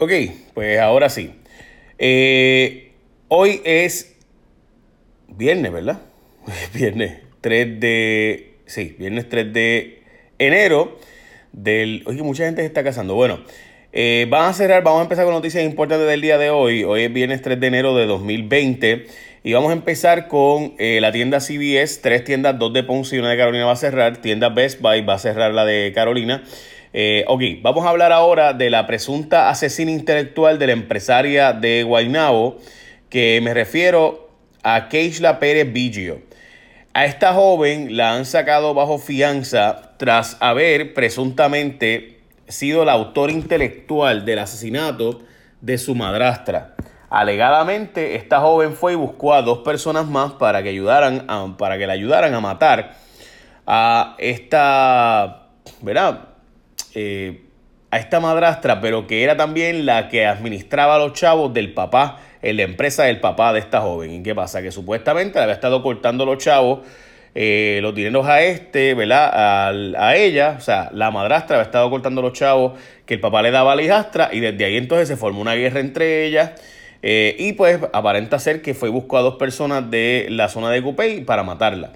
[0.00, 0.12] Ok,
[0.54, 1.32] pues ahora sí.
[1.98, 2.92] Eh,
[3.26, 4.16] hoy es
[5.26, 6.02] viernes, ¿verdad?
[6.72, 8.54] Viernes 3 de...
[8.66, 10.02] Sí, viernes 3 de
[10.38, 10.98] enero
[11.52, 12.04] del...
[12.06, 13.16] Oye, mucha gente se está casando.
[13.16, 13.40] Bueno,
[13.92, 16.84] eh, a cerrar, vamos a empezar con noticias importantes del día de hoy.
[16.84, 19.06] Hoy es viernes 3 de enero de 2020
[19.42, 23.18] y vamos a empezar con eh, la tienda CBS, tres tiendas, dos de Ponce y
[23.18, 24.18] una de Carolina va a cerrar.
[24.18, 26.44] Tienda Best Buy va a cerrar la de Carolina.
[27.00, 31.84] Eh, ok, vamos a hablar ahora de la presunta asesina intelectual de la empresaria de
[31.84, 32.58] Guaynabo,
[33.08, 34.30] que me refiero
[34.64, 36.22] a Keishla Pérez Biggio.
[36.94, 44.24] A esta joven la han sacado bajo fianza tras haber presuntamente sido la autor intelectual
[44.24, 45.20] del asesinato
[45.60, 46.74] de su madrastra.
[47.10, 51.86] Alegadamente, esta joven fue y buscó a dos personas más para que, ayudaran para que
[51.86, 52.96] le ayudaran a matar
[53.68, 55.46] a esta,
[55.80, 56.37] ¿verdad?
[56.94, 57.42] Eh,
[57.90, 62.56] a esta madrastra, pero que era también la que administraba los chavos del papá, en
[62.56, 64.12] la empresa del papá de esta joven.
[64.12, 64.62] ¿Y qué pasa?
[64.62, 66.80] Que supuestamente le había estado cortando los chavos,
[67.34, 69.30] eh, los dineros a este, ¿verdad?
[69.32, 73.42] A, a, ella, o sea, la madrastra había estado cortando los chavos que el papá
[73.42, 76.52] le daba a la hijastra y desde ahí entonces se formó una guerra entre ellas.
[77.02, 80.82] Eh, y pues aparenta ser que fue buscó a dos personas de la zona de
[80.82, 81.92] Cupey para matarla.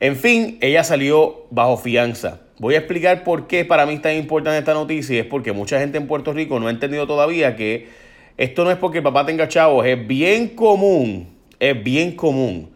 [0.00, 2.40] En fin, ella salió bajo fianza.
[2.58, 5.20] Voy a explicar por qué para mí es tan importante esta noticia.
[5.20, 7.88] Es porque mucha gente en Puerto Rico no ha entendido todavía que
[8.36, 9.84] esto no es porque el papá tenga chavos.
[9.86, 12.74] Es bien común, es bien común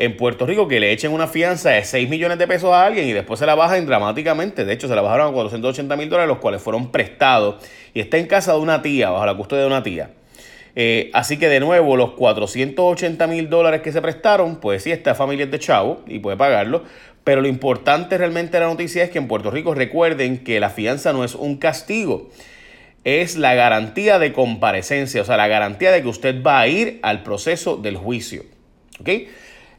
[0.00, 3.06] en Puerto Rico que le echen una fianza de 6 millones de pesos a alguien
[3.06, 4.64] y después se la bajan dramáticamente.
[4.64, 7.56] De hecho, se la bajaron a 480 mil dólares, los cuales fueron prestados.
[7.92, 10.10] Y está en casa de una tía, bajo la custodia de una tía.
[10.76, 15.14] Eh, así que de nuevo, los 480 mil dólares que se prestaron, pues sí, esta
[15.14, 16.84] familia es de chavo y puede pagarlo.
[17.24, 20.70] Pero lo importante realmente de la noticia es que en Puerto Rico recuerden que la
[20.70, 22.30] fianza no es un castigo,
[23.04, 26.98] es la garantía de comparecencia, o sea, la garantía de que usted va a ir
[27.02, 28.44] al proceso del juicio.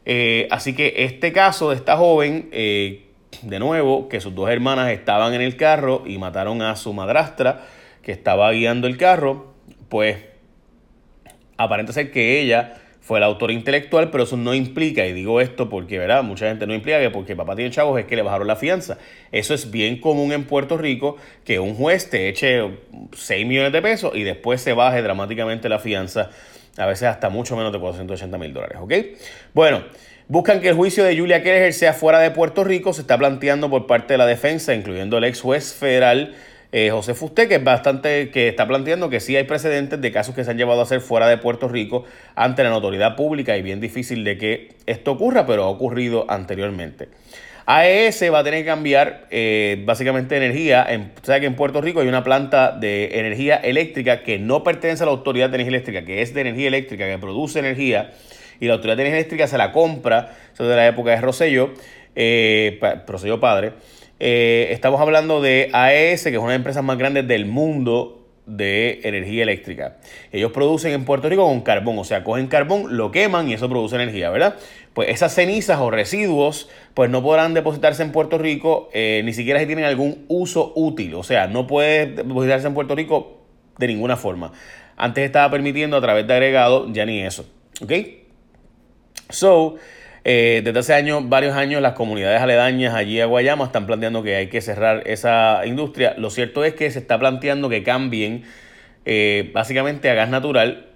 [0.04, 3.06] Eh, así que este caso de esta joven, eh,
[3.42, 7.64] de nuevo, que sus dos hermanas estaban en el carro y mataron a su madrastra
[8.02, 9.54] que estaba guiando el carro,
[9.88, 10.31] pues
[11.64, 15.68] aparenta ser que ella fue la autora intelectual, pero eso no implica, y digo esto
[15.68, 16.22] porque, ¿verdad?
[16.22, 18.96] Mucha gente no implica que porque papá tiene chavos es que le bajaron la fianza.
[19.32, 22.62] Eso es bien común en Puerto Rico, que un juez te eche
[23.12, 26.30] 6 millones de pesos y después se baje dramáticamente la fianza,
[26.76, 28.94] a veces hasta mucho menos de 480 mil dólares, ¿ok?
[29.52, 29.82] Bueno,
[30.28, 33.68] buscan que el juicio de Julia Keller sea fuera de Puerto Rico, se está planteando
[33.68, 36.36] por parte de la defensa, incluyendo el ex juez federal
[36.72, 40.34] eh, José Fusté, que es bastante, que está planteando que sí hay precedentes de casos
[40.34, 43.62] que se han llevado a hacer fuera de Puerto Rico ante la notoriedad pública y
[43.62, 47.08] bien difícil de que esto ocurra, pero ha ocurrido anteriormente.
[47.66, 50.84] AES va a tener que cambiar eh, básicamente energía.
[50.88, 55.02] En, o que en Puerto Rico hay una planta de energía eléctrica que no pertenece
[55.02, 58.12] a la Autoridad de Energía Eléctrica, que es de energía eléctrica, que produce energía,
[58.60, 61.70] y la Autoridad de Energía Eléctrica se la compra, eso de la época de Rosselló,
[62.16, 63.72] eh, Rosselló padre,
[64.24, 68.24] eh, estamos hablando de AES, que es una de las empresas más grandes del mundo
[68.46, 69.96] de energía eléctrica.
[70.30, 73.68] Ellos producen en Puerto Rico con carbón, o sea, cogen carbón, lo queman y eso
[73.68, 74.54] produce energía, ¿verdad?
[74.94, 79.58] Pues esas cenizas o residuos, pues no podrán depositarse en Puerto Rico, eh, ni siquiera
[79.58, 83.42] si tienen algún uso útil, o sea, no puede depositarse en Puerto Rico
[83.78, 84.52] de ninguna forma.
[84.96, 87.44] Antes estaba permitiendo a través de agregado, ya ni eso,
[87.80, 87.92] ¿ok?
[89.30, 89.78] So,
[90.24, 94.36] eh, desde hace años, varios años, las comunidades aledañas allí a Guayama están planteando que
[94.36, 96.14] hay que cerrar esa industria.
[96.16, 98.44] Lo cierto es que se está planteando que cambien
[99.04, 100.86] eh, básicamente a gas natural.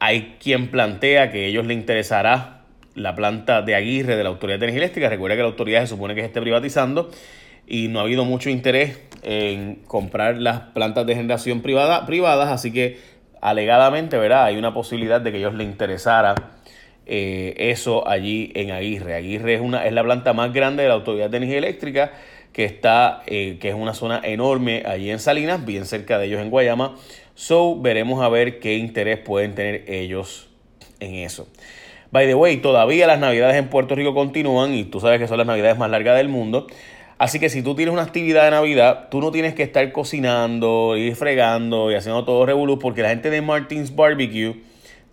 [0.00, 2.62] Hay quien plantea que a ellos les interesará
[2.96, 5.08] la planta de Aguirre de la Autoridad de Energía Eléctrica.
[5.08, 7.10] Recuerda que la autoridad se supone que se esté privatizando
[7.66, 12.72] y no ha habido mucho interés en comprar las plantas de generación privada, privadas, así
[12.72, 12.98] que
[13.40, 14.44] alegadamente, ¿verdad?
[14.44, 16.34] Hay una posibilidad de que ellos les interesara
[17.06, 19.14] eh, eso allí en Aguirre.
[19.14, 22.12] Aguirre es, una, es la planta más grande de la Autoridad de Energía Eléctrica
[22.52, 26.40] que está, eh, que es una zona enorme allí en Salinas, bien cerca de ellos
[26.40, 26.94] en Guayama.
[27.34, 30.48] So, veremos a ver qué interés pueden tener ellos
[31.00, 31.48] en eso.
[32.12, 35.38] By the way, todavía las navidades en Puerto Rico continúan y tú sabes que son
[35.38, 36.68] las navidades más largas del mundo.
[37.18, 40.96] Así que si tú tienes una actividad de Navidad, tú no tienes que estar cocinando,
[40.96, 44.62] y fregando y haciendo todo revolú, porque la gente de Martins Barbecue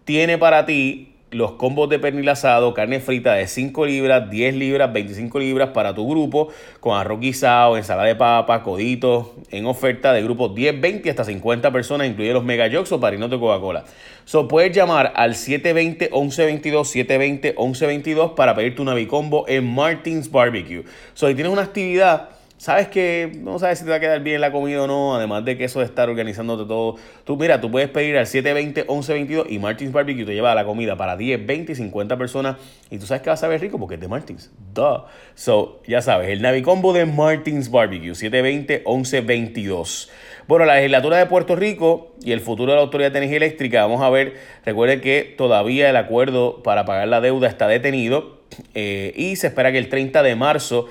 [0.05, 4.91] tiene para ti los combos de pernil asado, carne frita de 5 libras, 10 libras,
[4.91, 6.49] 25 libras para tu grupo,
[6.81, 11.71] con arroz guisado, ensalada de papa, coditos, en oferta de grupos 10, 20 hasta 50
[11.71, 13.85] personas, incluye los mega jocks o parinos de Coca-Cola.
[14.25, 20.83] So, puedes llamar al 720-1122, 720-1122 para pedirte una bicombo en Martins Barbecue.
[21.13, 22.29] So, si tienes una actividad
[22.61, 25.43] sabes que no sabes si te va a quedar bien la comida o no, además
[25.43, 26.95] de que eso de estar organizándote todo.
[27.23, 31.17] Tú, mira, tú puedes pedir al 720-1122 y Martins Barbecue te lleva la comida para
[31.17, 32.57] 10, 20 y 50 personas
[32.91, 34.51] y tú sabes que va a saber rico porque es de Martins.
[34.75, 35.05] Duh.
[35.33, 40.09] So, ya sabes, el Navicombo de Martins Barbecue, 720-1122.
[40.47, 43.81] Bueno, la legislatura de Puerto Rico y el futuro de la Autoridad de Energía Eléctrica,
[43.81, 48.39] vamos a ver, recuerde que todavía el acuerdo para pagar la deuda está detenido
[48.75, 50.87] eh, y se espera que el 30 de marzo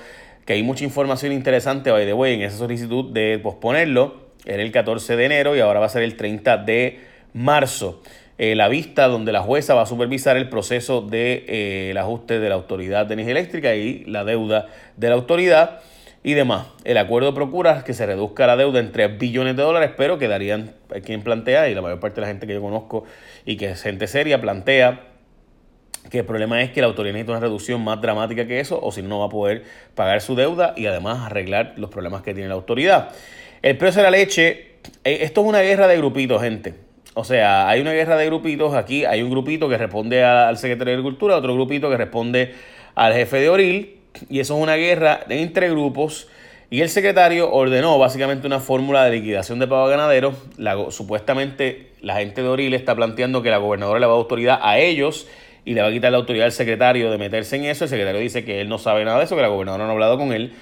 [0.50, 4.16] que hay mucha información interesante, by the way, en esa solicitud de posponerlo.
[4.44, 6.98] Era el 14 de enero y ahora va a ser el 30 de
[7.34, 8.02] marzo.
[8.36, 12.40] Eh, la vista donde la jueza va a supervisar el proceso del de, eh, ajuste
[12.40, 14.66] de la Autoridad de Energía Eléctrica y la deuda
[14.96, 15.82] de la autoridad
[16.24, 16.66] y demás.
[16.82, 20.72] El acuerdo procura que se reduzca la deuda en 3 billones de dólares, pero quedarían,
[21.04, 23.04] quien plantea, y la mayor parte de la gente que yo conozco
[23.46, 25.09] y que es gente seria, plantea
[26.08, 28.90] que el problema es que la autoridad necesita una reducción más dramática que eso, o
[28.90, 29.64] si no, no va a poder
[29.94, 33.10] pagar su deuda y además arreglar los problemas que tiene la autoridad.
[33.62, 34.48] El precio de la leche,
[35.04, 36.74] eh, esto es una guerra de grupitos, gente.
[37.14, 38.74] O sea, hay una guerra de grupitos.
[38.74, 42.54] Aquí hay un grupito que responde al secretario de Agricultura, otro grupito que responde
[42.94, 43.96] al jefe de Oril,
[44.28, 46.28] y eso es una guerra entre grupos.
[46.70, 50.36] Y el secretario ordenó básicamente una fórmula de liquidación de pago a ganaderos.
[50.90, 54.78] supuestamente la gente de Oril está planteando que la gobernadora le va a autoridad a
[54.78, 55.26] ellos
[55.64, 57.84] y le va a quitar la autoridad al secretario de meterse en eso.
[57.84, 59.92] El secretario dice que él no sabe nada de eso, que la gobernadora no ha
[59.92, 60.52] hablado con él.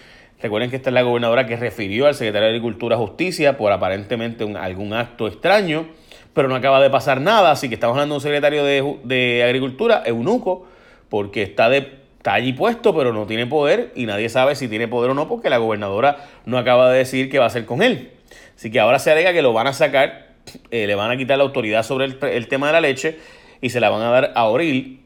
[0.41, 4.45] Recuerden que esta es la gobernadora que refirió al secretario de Agricultura Justicia por aparentemente
[4.57, 5.89] algún acto extraño,
[6.33, 7.51] pero no acaba de pasar nada.
[7.51, 10.67] Así que estamos hablando de un secretario de, Agricultura, eunuco,
[11.09, 14.87] porque está, de, está allí puesto, pero no tiene poder y nadie sabe si tiene
[14.87, 17.83] poder o no, porque la gobernadora no acaba de decir qué va a hacer con
[17.83, 18.13] él.
[18.57, 20.35] Así que ahora se alega que lo van a sacar,
[20.71, 23.19] eh, le van a quitar la autoridad sobre el, el tema de la leche
[23.61, 25.01] y se la van a dar a Oril.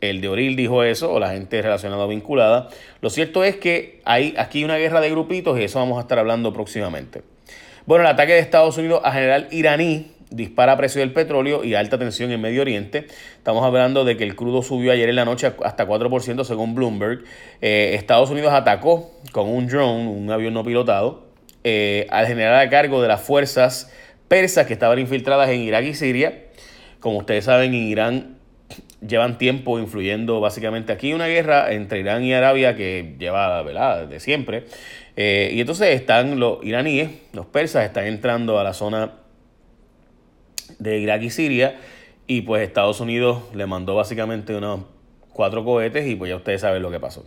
[0.00, 2.68] El de Oril dijo eso, o la gente relacionada o vinculada.
[3.00, 6.18] Lo cierto es que hay aquí una guerra de grupitos y eso vamos a estar
[6.18, 7.22] hablando próximamente.
[7.86, 11.98] Bueno, el ataque de Estados Unidos a general iraní dispara precio del petróleo y alta
[11.98, 13.06] tensión en Medio Oriente.
[13.36, 17.24] Estamos hablando de que el crudo subió ayer en la noche hasta 4% según Bloomberg.
[17.62, 21.26] Eh, Estados Unidos atacó con un drone, un avión no pilotado,
[21.64, 23.92] eh, al general a cargo de las fuerzas
[24.28, 26.45] persas que estaban infiltradas en Irak y Siria
[27.00, 28.36] como ustedes saben, en Irán
[29.06, 34.20] llevan tiempo influyendo básicamente aquí una guerra entre Irán y Arabia que lleva, ¿verdad?, de
[34.20, 34.64] siempre.
[35.16, 39.12] Eh, y entonces están los iraníes, los persas, están entrando a la zona
[40.78, 41.76] de Irak y Siria.
[42.26, 44.80] Y pues Estados Unidos le mandó básicamente unos
[45.32, 47.24] cuatro cohetes y pues ya ustedes saben lo que pasó.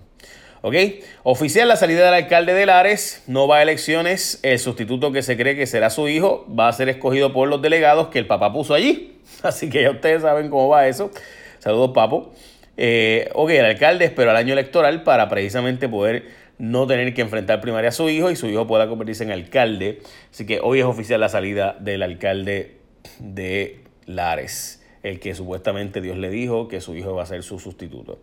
[0.62, 0.76] ¿Ok?
[1.24, 5.38] Oficial la salida del alcalde de Lares, no va a elecciones, el sustituto que se
[5.38, 8.52] cree que será su hijo va a ser escogido por los delegados que el papá
[8.52, 9.18] puso allí.
[9.44, 11.12] Así que ya ustedes saben cómo va eso.
[11.60, 12.34] Saludos, papo.
[12.78, 16.28] Eh, ok, el alcalde esperó al año electoral para precisamente poder
[16.58, 20.02] no tener que enfrentar primaria a su hijo y su hijo pueda convertirse en alcalde.
[20.32, 22.78] Así que hoy es oficial la salida del alcalde
[23.20, 27.60] de Lares, el que supuestamente Dios le dijo que su hijo va a ser su
[27.60, 28.20] sustituto.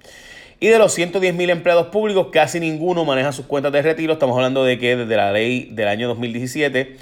[0.58, 4.14] Y de los 110 mil empleados públicos, casi ninguno maneja sus cuentas de retiro.
[4.14, 6.96] Estamos hablando de que desde la ley del año 2017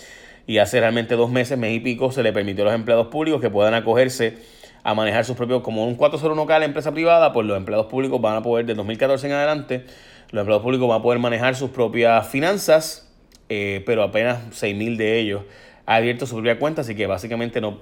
[0.47, 3.41] y hace realmente dos meses, mes y pico, se le permitió a los empleados públicos
[3.41, 4.39] que puedan acogerse
[4.83, 8.37] a manejar sus propios, como un 401k la empresa privada, pues los empleados públicos van
[8.37, 9.85] a poder, de 2014 en adelante,
[10.31, 13.11] los empleados públicos van a poder manejar sus propias finanzas,
[13.49, 15.43] eh, pero apenas 6 mil de ellos
[15.87, 17.81] ha abierto su propia cuenta, así que básicamente no,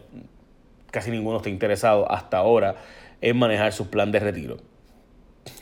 [0.93, 2.77] casi ninguno está interesado hasta ahora
[3.21, 4.59] en manejar su plan de retiro.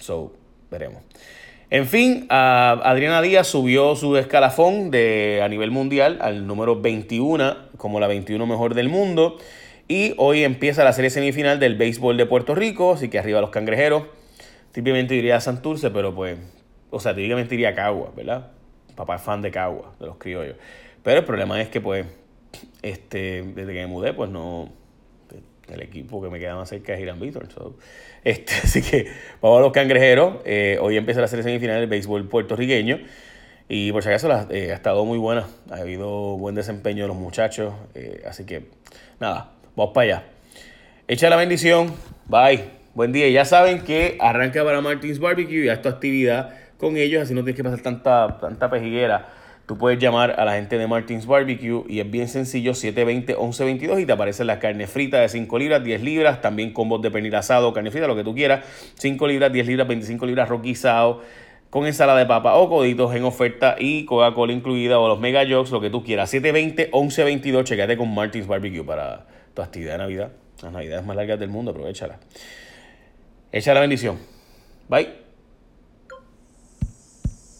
[0.00, 0.34] So,
[0.70, 1.02] veremos.
[1.70, 8.00] En fin, Adriana Díaz subió su escalafón de, a nivel mundial al número 21 como
[8.00, 9.38] la 21 mejor del mundo.
[9.86, 13.50] Y hoy empieza la serie semifinal del béisbol de Puerto Rico, así que arriba los
[13.50, 14.02] cangrejeros.
[14.72, 16.38] Típicamente diría Santurce, pero pues,
[16.90, 18.48] o sea, típicamente diría Cagua, ¿verdad?
[18.96, 20.56] Papá es fan de Cagua, de los criollos.
[21.04, 22.04] Pero el problema es que pues,
[22.82, 24.70] este, desde que me mudé, pues no,
[25.72, 27.48] el equipo que me queda más cerca es Irán Víctor.
[28.24, 29.06] este, así que
[29.40, 30.36] vamos a los cangrejeros.
[30.44, 32.98] Eh, hoy empieza la serie semifinal del béisbol puertorriqueño.
[33.68, 35.46] Y por si acaso eh, ha estado muy buena.
[35.70, 37.72] Ha habido buen desempeño de los muchachos.
[37.94, 38.68] Eh, así que
[39.20, 40.24] nada, vamos para allá.
[41.06, 41.94] Echa la bendición.
[42.26, 42.64] Bye.
[42.94, 43.28] Buen día.
[43.28, 47.22] Ya saben que arranca para Martins Barbecue y haz tu actividad con ellos.
[47.22, 49.39] Así no tienes que pasar tanta, tanta pejiguera
[49.70, 54.04] Tú puedes llamar a la gente de Martins Barbecue y es bien sencillo, 720-1122 y
[54.04, 57.72] te aparecen las carnes fritas de 5 libras, 10 libras, también combos de pernil asado,
[57.72, 58.64] carne frita, lo que tú quieras,
[58.96, 61.22] 5 libras, 10 libras, 25 libras roquizado
[61.70, 65.70] con ensalada de papa o coditos en oferta y Coca-Cola incluida o los Mega Jogs,
[65.70, 66.34] lo que tú quieras.
[66.34, 69.24] 720-1122, checate con Martins Barbecue para
[69.54, 70.32] tu actividad de Navidad.
[70.64, 72.18] Las Navidades más largas del mundo, aprovechala.
[73.52, 74.18] Echa la bendición.
[74.88, 75.19] Bye.